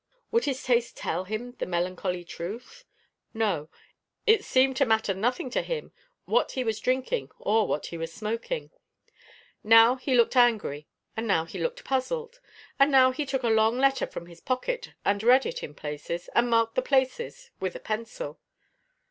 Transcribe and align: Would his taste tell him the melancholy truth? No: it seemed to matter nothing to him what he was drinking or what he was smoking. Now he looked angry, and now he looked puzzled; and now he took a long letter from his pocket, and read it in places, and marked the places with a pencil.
Would 0.31 0.45
his 0.45 0.63
taste 0.63 0.97
tell 0.97 1.25
him 1.25 1.51
the 1.59 1.65
melancholy 1.67 2.23
truth? 2.23 2.85
No: 3.35 3.69
it 4.25 4.43
seemed 4.43 4.75
to 4.77 4.85
matter 4.87 5.13
nothing 5.13 5.51
to 5.51 5.61
him 5.61 5.91
what 6.25 6.53
he 6.53 6.63
was 6.63 6.79
drinking 6.79 7.29
or 7.37 7.67
what 7.67 7.85
he 7.85 7.99
was 7.99 8.11
smoking. 8.11 8.71
Now 9.63 9.97
he 9.97 10.15
looked 10.15 10.35
angry, 10.35 10.87
and 11.15 11.27
now 11.27 11.45
he 11.45 11.59
looked 11.59 11.83
puzzled; 11.83 12.39
and 12.79 12.89
now 12.91 13.11
he 13.11 13.27
took 13.27 13.43
a 13.43 13.47
long 13.47 13.77
letter 13.77 14.07
from 14.07 14.25
his 14.25 14.41
pocket, 14.41 14.93
and 15.05 15.21
read 15.21 15.45
it 15.45 15.61
in 15.61 15.75
places, 15.75 16.29
and 16.33 16.49
marked 16.49 16.73
the 16.73 16.81
places 16.81 17.51
with 17.59 17.75
a 17.75 17.79
pencil. 17.79 18.39